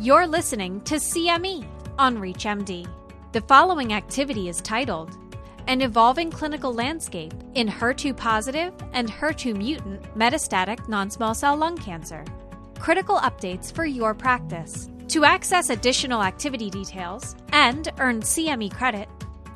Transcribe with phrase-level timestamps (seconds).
[0.00, 1.66] You're listening to CME
[1.98, 2.88] on ReachMD.
[3.32, 5.18] The following activity is titled
[5.66, 11.76] An Evolving Clinical Landscape in HER2 Positive and HER2 Mutant Metastatic Non Small Cell Lung
[11.76, 12.24] Cancer.
[12.78, 14.88] Critical updates for your practice.
[15.08, 19.06] To access additional activity details and earn CME credit,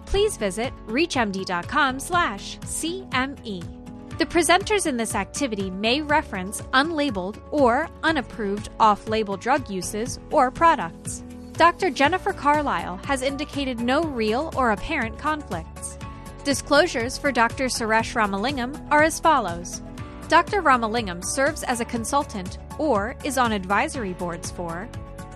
[0.05, 3.84] please visit reachmd.com/cme.
[4.17, 10.53] The presenters in this activity may reference unlabeled or unapproved off label drug uses or
[10.53, 11.25] products.
[11.55, 11.91] Dr.
[11.91, 15.99] Jennifer Carlisle has indicated no real or apparent conflicts.
[16.45, 17.65] Disclosures for Dr.
[17.65, 19.83] Suresh Ramalingam are as follows
[20.29, 20.63] Dr.
[20.63, 24.89] Ramalingam serves as a consultant or is on advisory boards for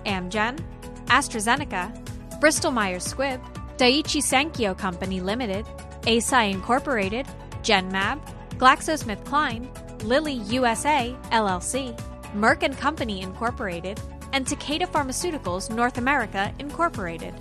[0.05, 0.57] Amgen,
[1.07, 3.41] AstraZeneca, Bristol Myers Squibb,
[3.77, 5.65] Daiichi Sankyo Company Limited,
[6.03, 7.27] Eisai Incorporated,
[7.61, 8.19] Genmab,
[8.59, 11.97] GlaxoSmithKline, Lilly USA LLC,
[12.35, 14.01] Merck Company Incorporated,
[14.33, 17.33] and Takeda Pharmaceuticals North America Incorporated.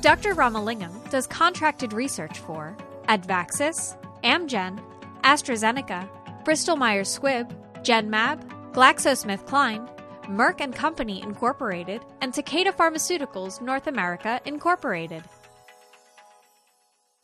[0.00, 0.34] Dr.
[0.34, 2.74] Ramalingam does contracted research for
[3.08, 4.82] Advaxis, Amgen,
[5.24, 6.08] AstraZeneca,
[6.42, 9.86] Bristol Myers Squibb, Genmab, GlaxoSmithKline,
[10.24, 15.22] Merck and Company Incorporated, and Takeda Pharmaceuticals North America Incorporated.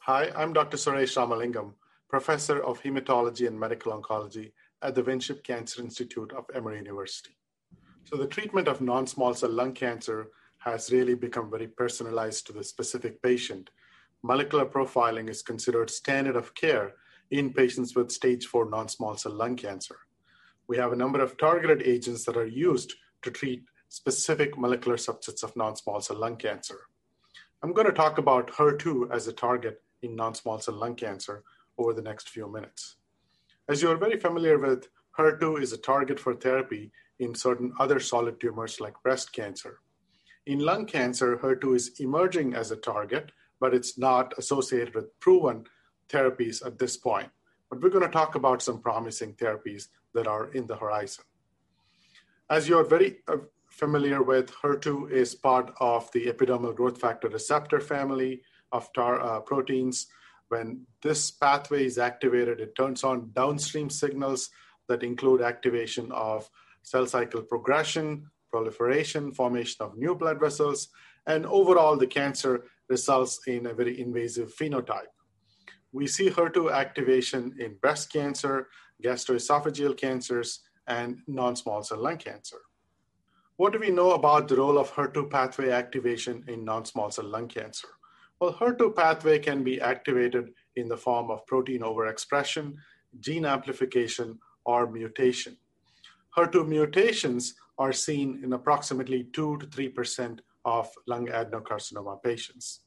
[0.00, 0.77] Hi, I'm Dr.
[0.77, 1.72] Suresh Ramalingam
[2.09, 7.37] professor of hematology and medical oncology at the Winship Cancer Institute of Emory University.
[8.05, 10.28] So, the treatment of non small cell lung cancer
[10.59, 13.70] has really become very personalized to the specific patient.
[14.23, 16.95] Molecular profiling is considered standard of care
[17.31, 19.97] in patients with stage 4 non small cell lung cancer.
[20.67, 25.43] We have a number of targeted agents that are used to treat specific molecular subsets
[25.43, 26.81] of non small cell lung cancer.
[27.62, 31.43] I'm going to talk about HER2 as a target in non small cell lung cancer,
[31.79, 32.97] over the next few minutes.
[33.69, 38.01] As you are very familiar with, HER2 is a target for therapy in certain other
[38.01, 39.81] solid tumors like breast cancer.
[40.47, 45.65] In lung cancer, HER2 is emerging as a target, but it's not associated with proven
[46.09, 47.28] therapies at this point.
[47.69, 51.25] But we're going to talk about some promising therapies that are in the horizon.
[52.49, 53.37] As you're very uh,
[53.69, 58.41] familiar with, HER2 is part of the epidermal growth factor receptor family
[58.72, 60.06] of tar, uh, proteins
[60.48, 64.50] when this pathway is activated, it turns on downstream signals
[64.88, 66.48] that include activation of
[66.82, 70.88] cell cycle progression, proliferation, formation of new blood vessels,
[71.26, 75.12] and overall, the cancer results in a very invasive phenotype.
[75.92, 78.69] We see HER2 activation in breast cancer,
[79.04, 82.56] gastroesophageal cancers, and non small cell lung cancer.
[83.56, 87.26] What do we know about the role of HER2 pathway activation in non small cell
[87.26, 87.88] lung cancer?
[88.41, 92.75] Well, HER2 pathway can be activated in the form of protein overexpression,
[93.19, 95.56] gene amplification, or mutation.
[96.37, 102.81] HER2 mutations are seen in approximately 2 to 3% of lung adenocarcinoma patients.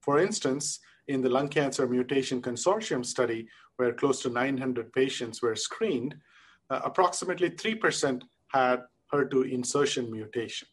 [0.00, 5.56] For instance, in the Lung Cancer Mutation Consortium study, where close to 900 patients were
[5.56, 6.14] screened,
[6.70, 8.82] uh, approximately 3% had
[9.12, 10.68] HER2 insertion mutation.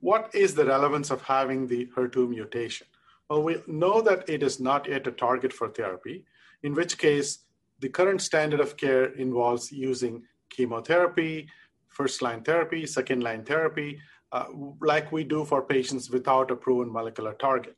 [0.00, 2.86] What is the relevance of having the HER2 mutation?
[3.28, 6.24] Well, we know that it is not yet a target for therapy,
[6.62, 7.40] in which case
[7.80, 11.48] the current standard of care involves using chemotherapy,
[11.88, 13.98] first line therapy, second line therapy,
[14.32, 14.46] uh,
[14.80, 17.76] like we do for patients without a proven molecular target.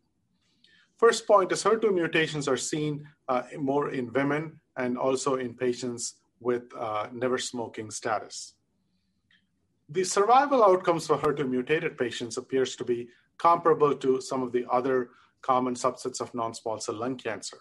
[0.99, 6.17] First point is HER2 mutations are seen uh, more in women and also in patients
[6.41, 8.55] with uh, never smoking status.
[9.89, 13.09] The survival outcomes for HER2 mutated patients appears to be
[13.39, 15.11] comparable to some of the other
[15.43, 17.59] common subsets of non-small cell lung cancer.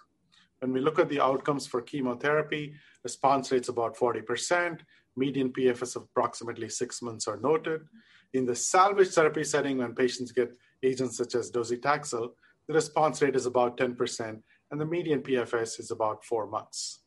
[0.60, 2.74] When we look at the outcomes for chemotherapy,
[3.04, 4.80] response rates about 40%,
[5.16, 7.82] median PFS of approximately six months are noted.
[8.34, 10.52] In the salvage therapy setting, when patients get
[10.84, 12.30] agents such as docetaxel,
[12.68, 17.00] the response rate is about 10%, and the median PFS is about four months.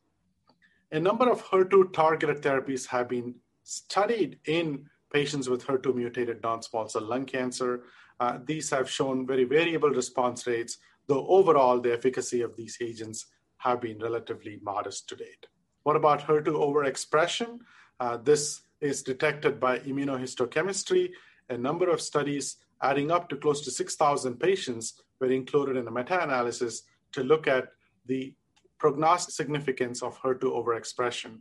[0.93, 6.63] A number of HER2 targeted therapies have been studied in patients with HER2 mutated non
[6.63, 7.85] small cell lung cancer.
[8.21, 10.77] Uh, these have shown very variable response rates,
[11.07, 13.27] though overall the efficacy of these agents
[13.57, 15.47] have been relatively modest to date.
[15.83, 17.59] What about HER2 overexpression?
[17.99, 21.11] Uh, this is detected by immunohistochemistry.
[21.49, 25.91] A number of studies adding up to close to 6,000 patients were included in a
[25.91, 26.83] meta analysis
[27.13, 27.69] to look at
[28.07, 28.35] the
[28.79, 31.39] prognostic significance of HER2 overexpression.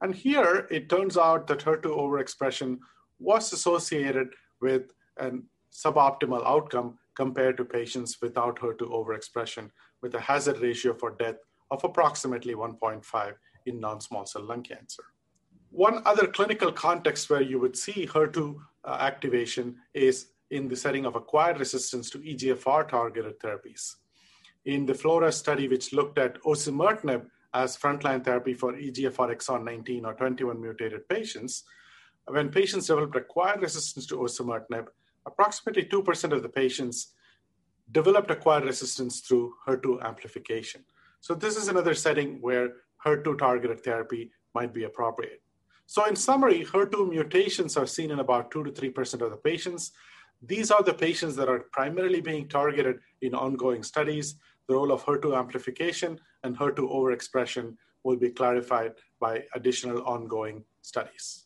[0.00, 2.78] And here it turns out that HER2 overexpression
[3.18, 4.28] was associated
[4.60, 5.44] with an
[5.74, 9.70] suboptimal outcome compared to patients without HER2 overexpression,
[10.02, 11.36] with a hazard ratio for death
[11.70, 13.34] of approximately 1.5
[13.66, 15.04] in non small cell lung cancer.
[15.70, 21.04] One other clinical context where you would see HER2 uh, activation is in the setting
[21.04, 23.94] of acquired resistance to EGFR targeted therapies.
[24.66, 30.04] In the FLAURA study, which looked at osimertinib as frontline therapy for EGFR exon 19
[30.04, 31.64] or 21 mutated patients,
[32.26, 34.86] when patients developed acquired resistance to osimertinib,
[35.26, 37.12] approximately 2% of the patients
[37.92, 40.84] developed acquired resistance through HER2 amplification.
[41.20, 42.72] So this is another setting where
[43.04, 45.42] HER2 targeted therapy might be appropriate.
[45.86, 49.92] So in summary, HER2 mutations are seen in about 2 to 3% of the patients.
[50.42, 54.36] These are the patients that are primarily being targeted in ongoing studies.
[54.66, 61.43] The role of HER2 amplification and HER2 overexpression will be clarified by additional ongoing studies.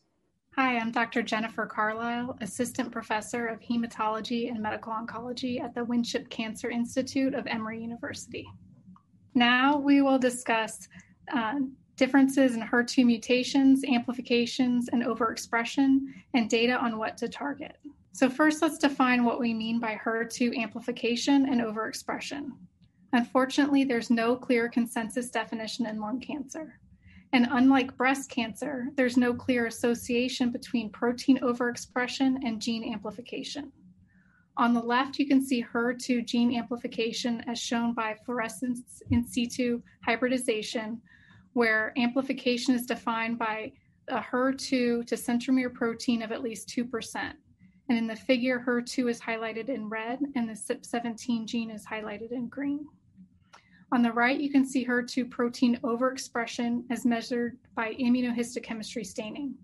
[0.60, 1.22] Hi, I'm Dr.
[1.22, 7.46] Jennifer Carlisle, Assistant Professor of Hematology and Medical Oncology at the Winship Cancer Institute of
[7.46, 8.44] Emory University.
[9.34, 10.88] Now we will discuss
[11.32, 11.60] uh,
[11.94, 16.00] differences in HER2 mutations, amplifications, and overexpression,
[16.34, 17.76] and data on what to target.
[18.10, 22.50] So, first, let's define what we mean by HER2 amplification and overexpression.
[23.12, 26.80] Unfortunately, there's no clear consensus definition in lung cancer.
[27.32, 33.70] And unlike breast cancer, there's no clear association between protein overexpression and gene amplification.
[34.56, 39.80] On the left, you can see HER2 gene amplification as shown by fluorescence in situ
[40.04, 41.00] hybridization,
[41.52, 43.72] where amplification is defined by
[44.08, 47.32] a HER2 to centromere protein of at least 2%.
[47.88, 52.32] And in the figure, HER2 is highlighted in red and the CEP17 gene is highlighted
[52.32, 52.86] in green.
[53.90, 59.54] On the right, you can see HER2 protein overexpression as measured by immunohistochemistry staining.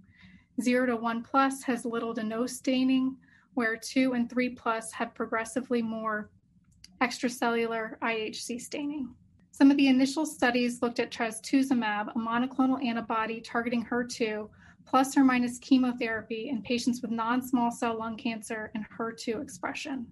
[0.62, 3.16] 0 to 1 plus has little to no staining,
[3.52, 6.30] where 2 and 3 plus have progressively more
[7.02, 9.14] extracellular IHC staining.
[9.50, 14.48] Some of the initial studies looked at trastuzumab, a monoclonal antibody targeting HER2,
[14.86, 20.06] plus or minus chemotherapy in patients with non small cell lung cancer and HER2 expression.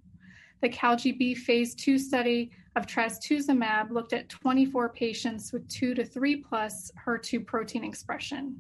[0.60, 6.36] The CALGB phase 2 study of trastuzumab looked at 24 patients with 2 to 3
[6.36, 8.56] plus HER2 protein expression.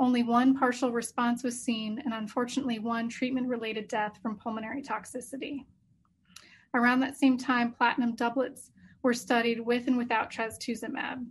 [0.00, 5.64] Only one partial response was seen, and unfortunately, one treatment related death from pulmonary toxicity.
[6.74, 8.70] Around that same time, platinum doublets
[9.02, 11.26] were studied with and without trastuzumab.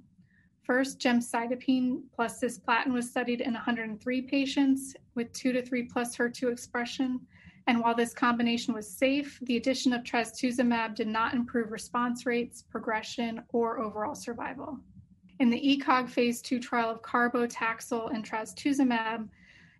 [0.63, 6.51] First, gemcitabine plus cisplatin was studied in 103 patients with 2 to 3 plus HER2
[6.51, 7.21] expression,
[7.67, 12.63] and while this combination was safe, the addition of trastuzumab did not improve response rates,
[12.63, 14.79] progression, or overall survival.
[15.39, 19.27] In the ECOG phase 2 trial of carbotaxol and trastuzumab,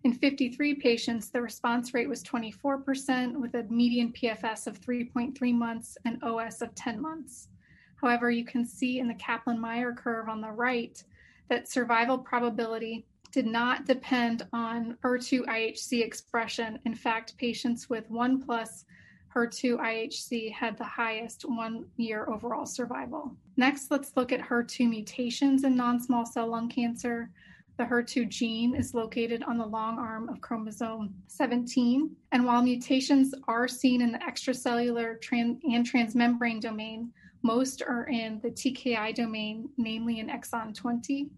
[0.04, 5.98] in 53 patients, the response rate was 24%, with a median PFS of 3.3 months
[6.04, 7.48] and OS of 10 months.
[7.96, 11.02] However, you can see in the Kaplan Meier curve on the right
[11.48, 13.06] that survival probability
[13.38, 16.76] did not depend on HER2 IHC expression.
[16.84, 18.84] In fact, patients with 1 plus
[19.32, 23.36] HER2 IHC had the highest one year overall survival.
[23.56, 27.30] Next, let's look at HER2 mutations in non small cell lung cancer.
[27.76, 32.10] The HER2 gene is located on the long arm of chromosome 17.
[32.32, 37.12] And while mutations are seen in the extracellular trans- and transmembrane domain,
[37.42, 41.30] most are in the TKI domain, namely in exon 20.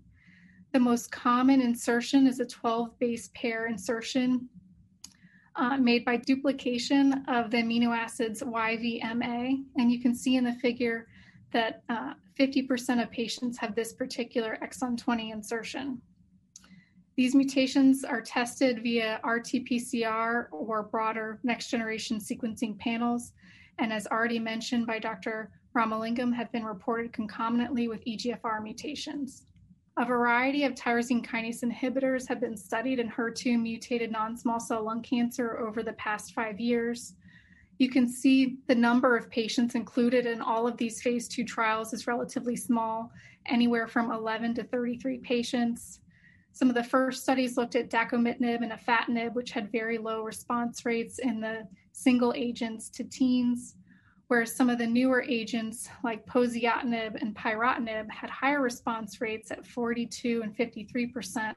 [0.73, 4.49] The most common insertion is a 12 base pair insertion
[5.57, 9.65] uh, made by duplication of the amino acids YVMA.
[9.77, 11.09] And you can see in the figure
[11.53, 16.01] that uh, 50% of patients have this particular exon 20 insertion.
[17.17, 23.33] These mutations are tested via RT PCR or broader next generation sequencing panels.
[23.79, 25.51] And as already mentioned by Dr.
[25.77, 29.47] Ramalingam, have been reported concomitantly with EGFR mutations.
[29.97, 34.85] A variety of tyrosine kinase inhibitors have been studied in HER2 mutated non small cell
[34.85, 37.15] lung cancer over the past five years.
[37.79, 41.93] You can see the number of patients included in all of these phase two trials
[41.93, 43.11] is relatively small,
[43.47, 46.01] anywhere from 11 to 33 patients.
[46.53, 50.85] Some of the first studies looked at dacomitinib and afatinib, which had very low response
[50.85, 53.77] rates in the single agents to teens
[54.31, 59.67] whereas some of the newer agents like poziotinib and pyrotinib had higher response rates at
[59.67, 61.53] 42 and 53%,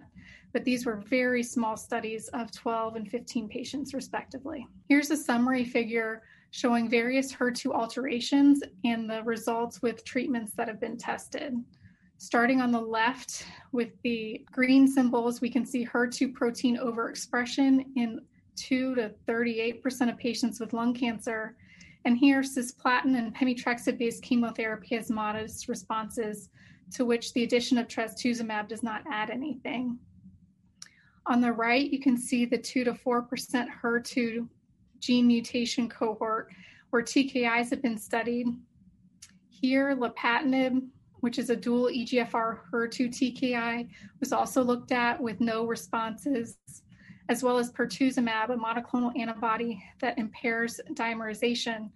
[0.54, 4.66] but these were very small studies of 12 and 15 patients respectively.
[4.90, 10.80] Here's a summary figure showing various HER2 alterations and the results with treatments that have
[10.80, 11.54] been tested.
[12.18, 18.20] Starting on the left with the green symbols, we can see HER2 protein overexpression in
[18.56, 21.56] 2 to 38% of patients with lung cancer
[22.06, 26.50] and here, cisplatin and pemetrexed based chemotherapy has modest responses
[26.92, 29.98] to which the addition of trastuzumab does not add anything.
[31.26, 34.48] On the right, you can see the 2 to 4% HER2
[35.00, 36.50] gene mutation cohort
[36.90, 38.48] where TKIs have been studied.
[39.50, 40.86] Here, lapatinib,
[41.22, 46.58] which is a dual EGFR HER2 TKI, was also looked at with no responses,
[47.30, 51.90] as well as pertuzumab, a monoclonal antibody that impairs dimerization.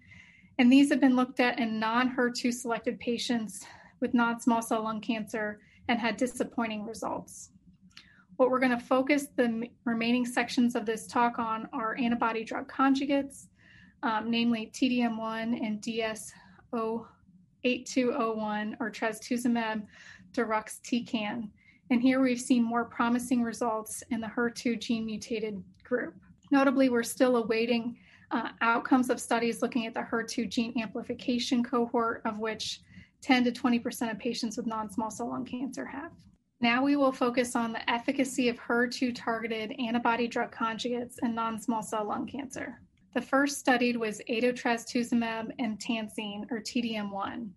[0.58, 3.66] And these have been looked at in non HER2 selected patients
[4.00, 7.50] with non small cell lung cancer and had disappointing results.
[8.38, 12.72] What we're going to focus the remaining sections of this talk on are antibody drug
[12.72, 13.48] conjugates,
[14.04, 19.88] um, namely TDM1 and DS-8201 or trastuzumab
[20.34, 21.50] deruxtecan.
[21.90, 26.16] And here we've seen more promising results in the HER2 gene mutated group.
[26.52, 27.98] Notably, we're still awaiting
[28.32, 32.82] uh, outcomes of studies looking at the HER2 gene amplification cohort, of which
[33.22, 36.12] 10 to 20% of patients with non small cell lung cancer have.
[36.60, 41.60] Now we will focus on the efficacy of HER2 targeted antibody drug conjugates in non
[41.60, 42.82] small cell lung cancer.
[43.14, 47.50] The first studied was adotrastuzumab emtansine, or TDM1.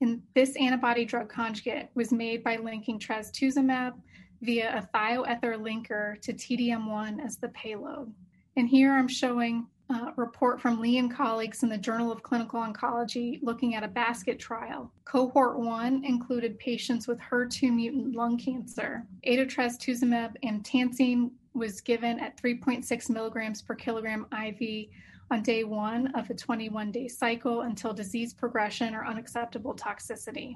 [0.00, 3.94] And this antibody drug conjugate was made by linking trastuzumab
[4.42, 8.12] via a thioether linker to TDM1 as the payload.
[8.56, 12.60] And here I'm showing a report from Li and colleagues in the Journal of Clinical
[12.60, 14.92] Oncology looking at a basket trial.
[15.04, 19.06] Cohort 1 included patients with HER2 mutant lung cancer.
[19.26, 24.88] Adotrastuzumab emtansine was given at 3.6 milligrams per kilogram IV
[25.30, 30.54] on day one of a 21 day cycle until disease progression or unacceptable toxicity.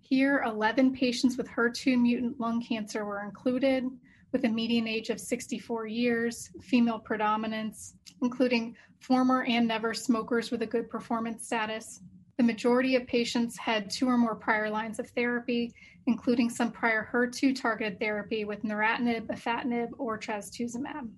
[0.00, 3.84] Here, 11 patients with HER2 mutant lung cancer were included
[4.32, 10.62] with a median age of 64 years, female predominance, including former and never smokers with
[10.62, 12.00] a good performance status.
[12.36, 15.72] The majority of patients had two or more prior lines of therapy,
[16.06, 21.08] including some prior HER2 targeted therapy with neratinib, afatinib, or trastuzumab.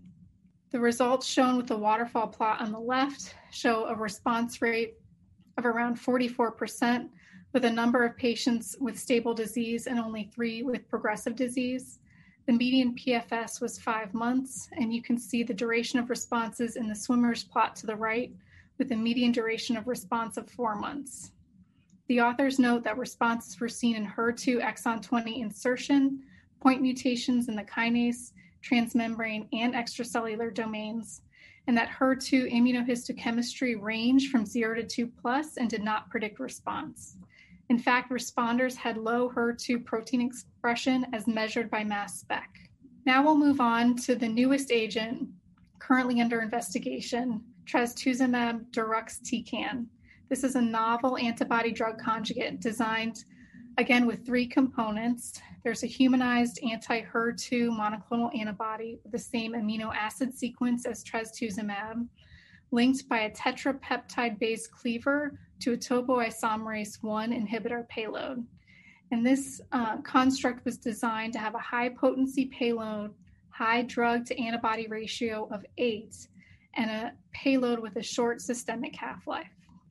[0.73, 4.95] The results shown with the waterfall plot on the left show a response rate
[5.57, 7.09] of around 44%,
[7.53, 12.01] with a number of patients with stable disease and only three with progressive disease.
[12.47, 16.89] The median PFS was five months, and you can see the duration of responses in
[16.89, 18.33] the swimmer's plot to the right,
[18.79, 21.33] with a median duration of response of four months.
[22.09, 26.23] The authors note that responses were seen in HER2 exon 20 insertion,
[26.61, 28.33] point mutations in the kinase,
[28.69, 31.23] transmembrane, and extracellular domains,
[31.67, 37.17] and that HER2 immunohistochemistry ranged from 0 to 2 plus and did not predict response.
[37.69, 42.49] In fact, responders had low HER2 protein expression as measured by mass spec.
[43.05, 45.29] Now we'll move on to the newest agent
[45.79, 49.87] currently under investigation, trastuzumab deruxtecan.
[50.29, 53.25] This is a novel antibody drug conjugate designed
[53.79, 55.41] again with three components.
[55.63, 62.07] There's a humanized anti HER2 monoclonal antibody with the same amino acid sequence as trastuzumab,
[62.71, 68.45] linked by a tetrapeptide based cleaver to a topoisomerase 1 inhibitor payload.
[69.13, 73.13] And this uh, construct was designed to have a high potency payload,
[73.51, 76.15] high drug to antibody ratio of 8,
[76.75, 79.47] and a payload with a short systemic half life.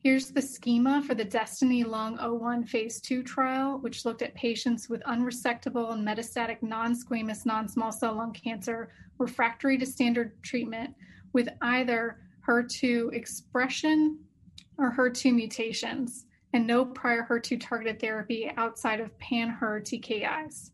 [0.06, 4.88] Here's the schema for the Destiny Lung 01 phase 2 trial, which looked at patients
[4.88, 10.94] with unresectable and metastatic non squamous non small cell lung cancer refractory to standard treatment
[11.34, 14.20] with either HER2 expression
[14.78, 20.70] or HER2 mutations and no prior HER2 targeted therapy outside of pan-HER TKIs.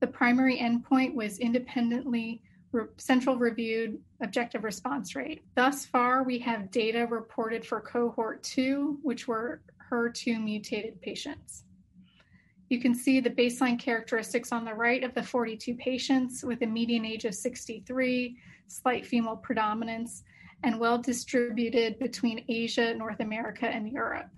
[0.00, 2.40] The primary endpoint was independently
[2.72, 5.42] re- central reviewed objective response rate.
[5.54, 11.64] Thus far, we have data reported for cohort 2, which were HER2 mutated patients.
[12.68, 16.66] You can see the baseline characteristics on the right of the 42 patients with a
[16.66, 18.36] median age of 63,
[18.68, 20.22] slight female predominance,
[20.62, 24.30] and well distributed between Asia, North America, and Europe.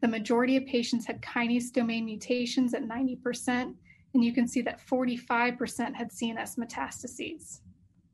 [0.00, 3.74] The majority of patients had kinase domain mutations at 90%,
[4.16, 7.60] and you can see that 45% had CNS metastases.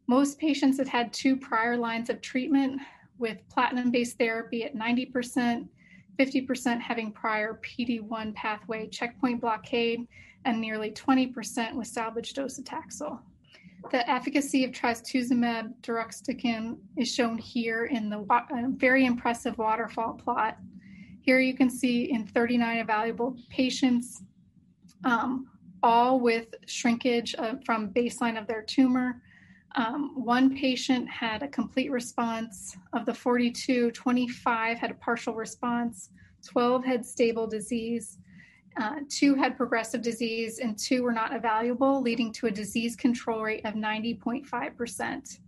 [0.09, 2.81] Most patients had had two prior lines of treatment
[3.19, 5.69] with platinum based therapy at 90%,
[6.19, 10.09] 50% having prior PD1 pathway checkpoint blockade,
[10.45, 13.21] and nearly 20% with salvage docetaxel.
[13.93, 20.59] The efficacy of trastuzumab deruxtecan is shown here in the uh, very impressive waterfall plot.
[21.21, 24.23] Here you can see in 39 evaluable patients,
[25.05, 25.47] um,
[25.83, 29.21] all with shrinkage uh, from baseline of their tumor.
[29.75, 32.77] Um, one patient had a complete response.
[32.93, 36.11] Of the 42, 25 had a partial response,
[36.47, 38.19] 12 had stable disease,
[38.81, 43.43] uh, two had progressive disease, and two were not evaluable, leading to a disease control
[43.43, 45.39] rate of 90.5%.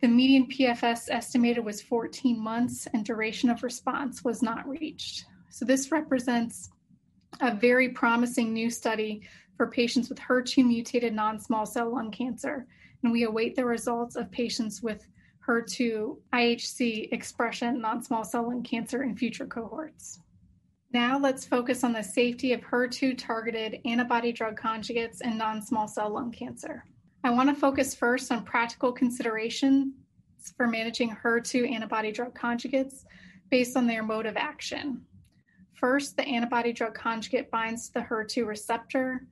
[0.00, 5.26] The median PFS estimated was 14 months, and duration of response was not reached.
[5.48, 6.71] So, this represents
[7.40, 9.22] a very promising new study
[9.56, 12.66] for patients with HER2 mutated non small cell lung cancer.
[13.02, 15.06] And we await the results of patients with
[15.46, 20.20] HER2 IHC expression non small cell lung cancer in future cohorts.
[20.92, 25.88] Now let's focus on the safety of HER2 targeted antibody drug conjugates in non small
[25.88, 26.84] cell lung cancer.
[27.24, 29.94] I want to focus first on practical considerations
[30.56, 33.04] for managing HER2 antibody drug conjugates
[33.50, 35.02] based on their mode of action.
[35.82, 39.26] First, the antibody drug conjugate binds to the HER2 receptor,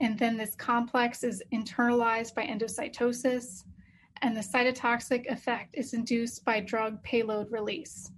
[0.00, 3.62] and then this complex is internalized by endocytosis,
[4.20, 8.10] and the cytotoxic effect is induced by drug payload release.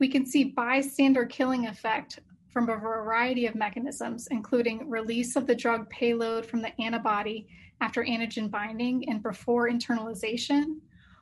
[0.00, 5.54] We can see bystander killing effect from a variety of mechanisms, including release of the
[5.54, 7.46] drug payload from the antibody
[7.80, 10.80] after antigen binding and before internalization,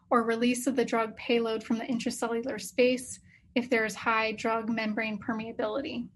[0.08, 3.20] or release of the drug payload from the intracellular space
[3.58, 6.06] if there is high drug membrane permeability.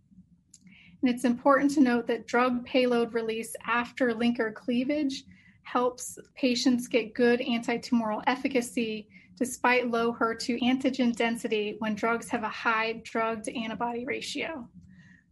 [1.03, 5.25] And it's important to note that drug payload release after linker cleavage
[5.65, 12.49] helps patients get good anti-tumoral efficacy despite low HER2 antigen density when drugs have a
[12.49, 14.69] high drug to antibody ratio.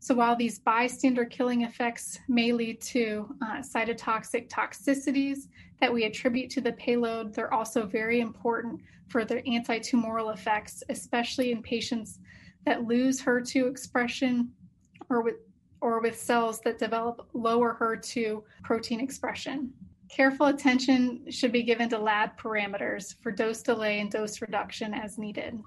[0.03, 6.49] So while these bystander killing effects may lead to uh, cytotoxic toxicities that we attribute
[6.51, 12.19] to the payload, they're also very important for their anti-tumoral effects, especially in patients
[12.65, 14.51] that lose HER2 expression
[15.11, 15.37] or with
[15.83, 19.73] or with cells that develop lower HER2 protein expression.
[20.11, 25.19] Careful attention should be given to lab parameters for dose delay and dose reduction as
[25.19, 25.59] needed.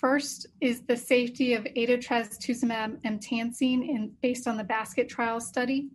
[0.00, 5.90] First is the safety of adotrastuzumab emtansine in, based on the basket trial study.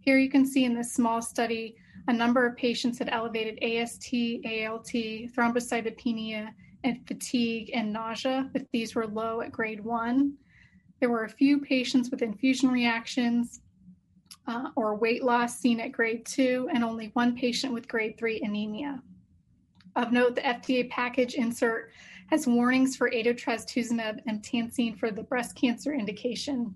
[0.00, 1.76] Here you can see in this small study,
[2.08, 4.14] a number of patients had elevated AST,
[4.46, 6.48] ALT, thrombocytopenia,
[6.84, 10.38] and fatigue and nausea, but these were low at grade one.
[11.00, 13.60] There were a few patients with infusion reactions
[14.46, 18.40] uh, or weight loss seen at grade two, and only one patient with grade three
[18.42, 19.02] anemia.
[19.96, 21.90] Of note, the FDA package insert
[22.30, 26.74] has warnings for adotrastuzumab emtansine for the breast cancer indication,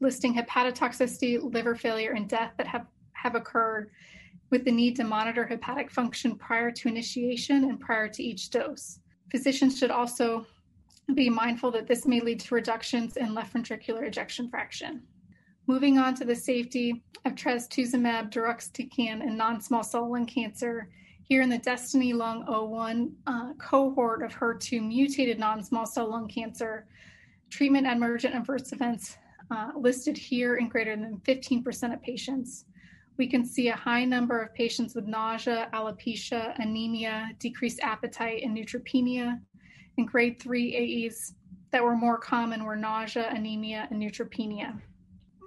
[0.00, 3.90] listing hepatotoxicity, liver failure, and death that have, have occurred
[4.50, 8.98] with the need to monitor hepatic function prior to initiation and prior to each dose.
[9.30, 10.46] Physicians should also
[11.14, 15.02] be mindful that this may lead to reductions in left ventricular ejection fraction.
[15.66, 20.90] Moving on to the safety of trastuzumab deruxtecan in non-small cell lung cancer,
[21.32, 26.28] here in the Destiny Lung 01 uh, cohort of HER2 mutated non small cell lung
[26.28, 26.84] cancer,
[27.48, 29.16] treatment emergent adverse events
[29.50, 32.66] uh, listed here in greater than 15% of patients.
[33.16, 38.54] We can see a high number of patients with nausea, alopecia, anemia, decreased appetite, and
[38.54, 39.40] neutropenia.
[39.96, 41.32] And grade 3 AEs
[41.70, 44.78] that were more common were nausea, anemia, and neutropenia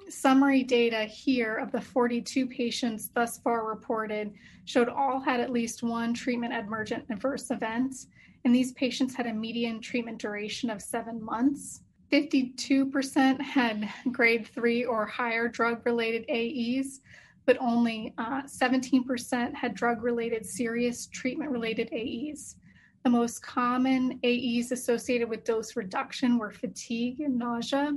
[0.10, 4.34] summary data here of the 42 patients thus far reported
[4.66, 7.96] showed all had at least one treatment emergent adverse event,
[8.44, 11.82] and these patients had a median treatment duration of seven months.
[12.12, 17.02] 52% had grade three or higher drug related AEs,
[17.46, 22.56] but only uh, 17% had drug related serious treatment related AEs.
[23.04, 27.94] The most common AEs associated with dose reduction were fatigue and nausea,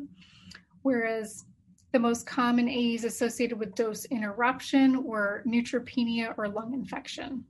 [0.83, 1.47] whereas
[1.92, 7.44] the most common AEs associated with dose interruption were neutropenia or lung infection.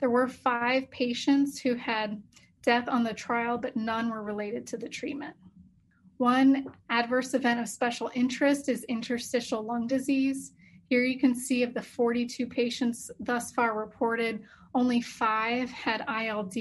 [0.00, 2.22] There were five patients who had
[2.62, 5.34] death on the trial, but none were related to the treatment.
[6.18, 10.52] One adverse event of special interest is interstitial lung disease.
[10.88, 14.42] Here you can see of the 42 patients thus far reported,
[14.74, 16.54] only five had ILD,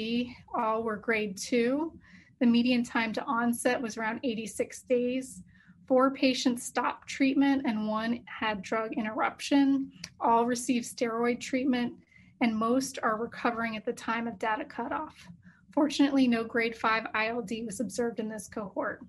[0.55, 1.91] all were grade two.
[2.39, 5.43] The median time to onset was around 86 days.
[5.89, 9.91] Four patients stopped treatment and one had drug interruption.
[10.19, 11.95] All received steroid treatment,
[12.41, 15.15] and most are recovering at the time of data cutoff.
[15.73, 19.01] Fortunately, no grade 5 ILD was observed in this cohort.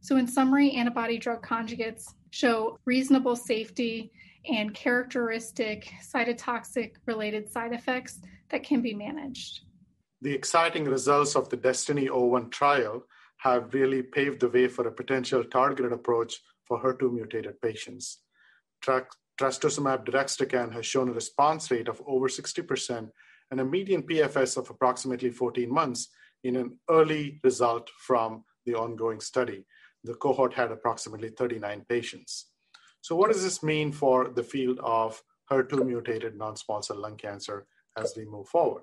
[0.00, 4.12] So, in summary, antibody drug conjugates show reasonable safety
[4.46, 9.60] and characteristic cytotoxic related side effects that can be managed.
[10.20, 13.06] The exciting results of the Destiny 01 trial
[13.38, 18.22] have really paved the way for a potential targeted approach for HER2 mutated patients.
[18.84, 23.10] Trastuzumab deruxtecan has shown a response rate of over 60%
[23.50, 26.08] and a median PFS of approximately 14 months
[26.42, 29.64] in an early result from the ongoing study.
[30.04, 32.46] The cohort had approximately 39 patients.
[33.00, 37.16] So, what does this mean for the field of HER2 mutated non small cell lung
[37.16, 38.82] cancer as we move forward?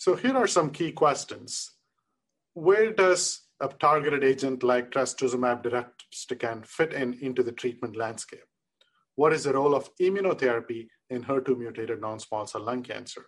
[0.00, 1.72] So here are some key questions.
[2.54, 8.44] Where does a targeted agent like trastuzumab deruxtecan fit in into the treatment landscape?
[9.16, 13.26] What is the role of immunotherapy in HER2 mutated non-small cell lung cancer?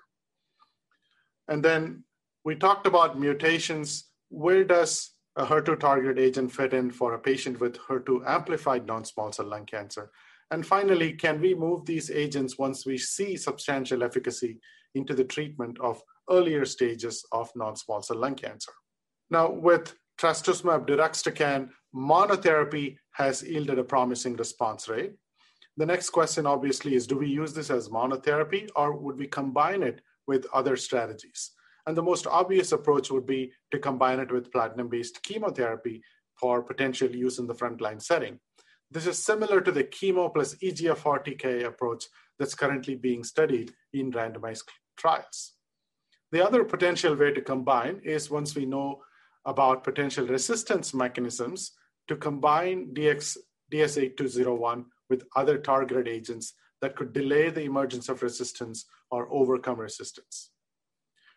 [1.48, 2.04] And then
[2.44, 4.10] we talked about mutations.
[4.30, 9.32] Where does a HER2 targeted agent fit in for a patient with HER2 amplified non-small
[9.32, 10.10] cell lung cancer?
[10.50, 14.60] And finally, can we move these agents once we see substantial efficacy
[14.94, 18.72] into the treatment of earlier stages of non-small cell lung cancer?
[19.30, 25.14] Now, with trastuzumab deruxtecan, monotherapy has yielded a promising response rate.
[25.76, 29.82] The next question, obviously, is do we use this as monotherapy or would we combine
[29.82, 31.50] it with other strategies?
[31.86, 36.02] And the most obvious approach would be to combine it with platinum based chemotherapy
[36.38, 38.38] for potential use in the frontline setting.
[38.92, 42.04] This is similar to the chemo plus EGFR TKI approach
[42.38, 45.54] that's currently being studied in randomized trials.
[46.30, 49.02] The other potential way to combine is once we know
[49.44, 51.72] about potential resistance mechanisms
[52.08, 53.38] to combine DX,
[53.72, 60.50] DS8201 with other targeted agents that could delay the emergence of resistance or overcome resistance.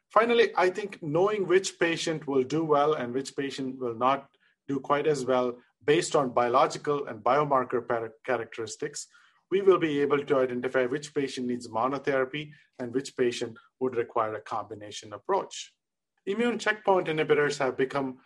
[0.10, 4.28] Finally, I think knowing which patient will do well and which patient will not
[4.68, 9.08] do quite as well based on biological and biomarker characteristics,
[9.52, 14.34] we will be able to identify which patient needs monotherapy and which patient would require
[14.36, 15.75] a combination approach.
[16.26, 18.18] Immune checkpoint inhibitors have become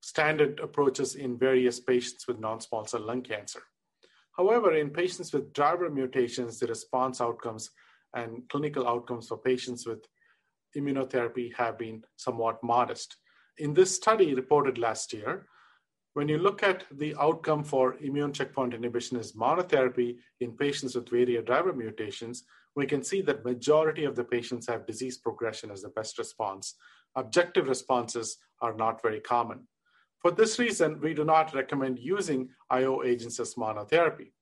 [0.00, 3.62] standard approaches in various patients with non-small cell lung cancer.
[4.36, 7.70] However, in patients with driver mutations, the response outcomes
[8.14, 10.06] and clinical outcomes for patients with
[10.76, 13.16] immunotherapy have been somewhat modest.
[13.58, 15.46] In this study reported last year,
[16.14, 21.08] when you look at the outcome for immune checkpoint inhibition as monotherapy in patients with
[21.08, 22.44] variant driver mutations,
[22.76, 26.74] we can see that majority of the patients have disease progression as the best response.
[27.16, 29.66] Objective responses are not very common.
[30.20, 34.32] For this reason, we do not recommend using IO agents as monotherapy.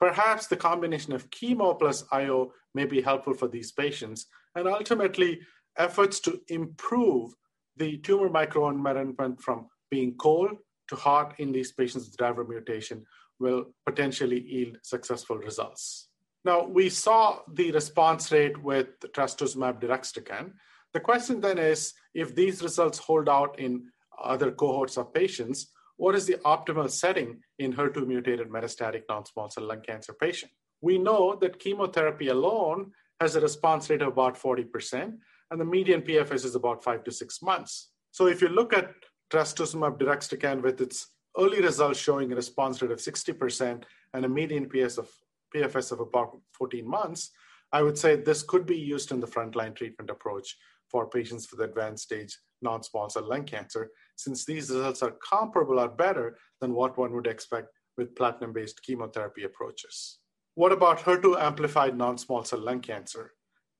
[0.00, 5.40] Perhaps the combination of chemo plus IO may be helpful for these patients, and ultimately,
[5.78, 7.32] efforts to improve
[7.76, 10.50] the tumor microenvironment from being cold
[10.88, 13.04] to hot in these patients with driver mutation
[13.38, 16.08] will potentially yield successful results.
[16.44, 20.52] Now, we saw the response rate with trastuzumab deruxtecan.
[20.94, 23.88] The question then is, if these results hold out in
[24.22, 29.64] other cohorts of patients, what is the optimal setting in HER2 mutated metastatic non-small cell
[29.64, 30.52] lung cancer patient?
[30.80, 35.18] We know that chemotherapy alone has a response rate of about 40%,
[35.50, 37.90] and the median PFS is about five to six months.
[38.12, 38.92] So if you look at
[39.30, 44.68] trastuzumab deruxtecan with its early results showing a response rate of 60% and a median
[44.68, 45.08] PS of,
[45.54, 47.30] PFS of about 14 months,
[47.72, 50.56] I would say this could be used in the frontline treatment approach
[50.94, 55.88] for patients with advanced stage non-small cell lung cancer, since these results are comparable or
[55.88, 57.66] better than what one would expect
[57.98, 60.20] with platinum-based chemotherapy approaches.
[60.54, 63.32] What about HER2 amplified non-small cell lung cancer?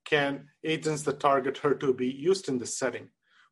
[0.05, 3.07] Can agents that target HER2 be used in this setting?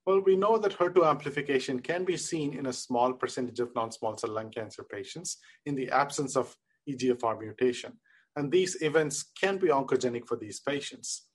[0.06, 4.16] Well, we know that HER2 amplification can be seen in a small percentage of non-small
[4.16, 6.56] cell lung cancer patients in the absence of
[6.90, 7.92] EGFR mutation.
[8.34, 11.28] And these events can be oncogenic for these patients.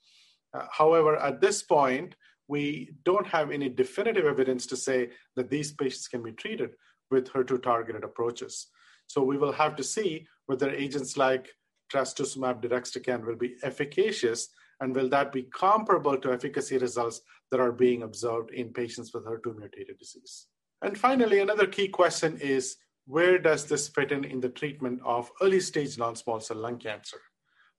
[0.54, 2.16] Uh, however, at this point,
[2.48, 6.72] we don't have any definitive evidence to say that these patients can be treated
[7.12, 8.68] with HER2 targeted approaches.
[9.08, 11.50] So we will have to see whether agents like
[11.94, 17.72] trastuzumab deruxtecan will be efficacious and will that be comparable to efficacy results that are
[17.72, 20.48] being observed in patients with HER2 mutated disease?
[20.82, 25.32] And finally, another key question is where does this fit in in the treatment of
[25.42, 27.18] early stage non small cell lung cancer?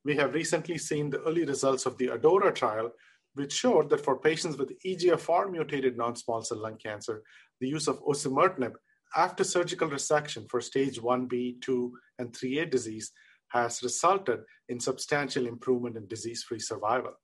[0.04, 2.92] We have recently seen the early results of the ADAURA trial,
[3.34, 7.22] which showed that for patients with EGFR mutated non small cell lung cancer,
[7.60, 8.74] the use of osimertinib
[9.16, 13.12] after surgical resection for stage 1B, 2, and 3A disease
[13.48, 17.14] has resulted in substantial improvement in disease free survival.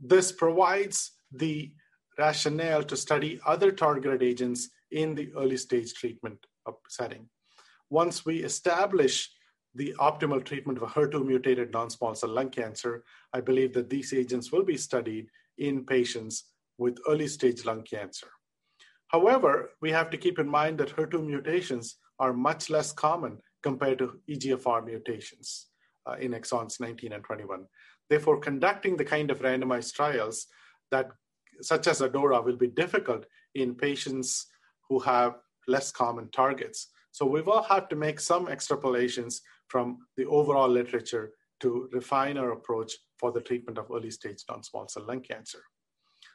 [0.00, 1.72] This provides the
[2.18, 6.38] rationale to study other targeted agents in the early stage treatment
[6.88, 7.28] setting.
[7.88, 9.30] Once we establish
[9.74, 13.88] the optimal treatment of a HER2 mutated non small cell lung cancer, I believe that
[13.88, 16.44] these agents will be studied in patients
[16.78, 18.28] with early stage lung cancer.
[19.08, 23.98] However, we have to keep in mind that HER2 mutations are much less common compared
[23.98, 25.68] to EGFR mutations
[26.06, 27.66] uh, in exons 19 and 21.
[28.08, 30.46] Therefore, conducting the kind of randomized trials
[30.90, 31.10] that,
[31.60, 34.46] such as ADAURA, will be difficult in patients
[34.88, 35.36] who have
[35.68, 36.88] less common targets.
[37.12, 39.40] So we will have to make some extrapolations
[39.72, 44.86] from the overall literature to refine our approach for the treatment of early stage non-small
[44.86, 45.62] cell lung cancer.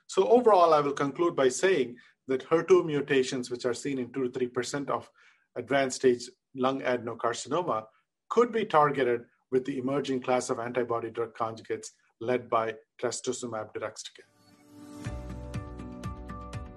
[0.07, 1.97] So overall, I will conclude by saying
[2.27, 5.07] that HER2 mutations, which are seen in 2 to 3% of
[5.55, 6.23] advanced stage
[6.55, 7.83] lung adenocarcinoma,
[8.29, 9.21] could be targeted
[9.51, 14.27] with the emerging class of antibody drug conjugates led by trastuzumab deruxtecan.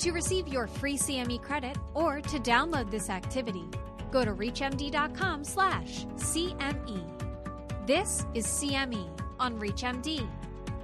[0.01, 3.67] To receive your free CME credit or to download this activity,
[4.11, 7.05] go to reachmd.com slash CME.
[7.87, 10.29] This is CME on ReachMD.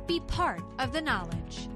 [0.06, 1.68] Be part of the knowledge.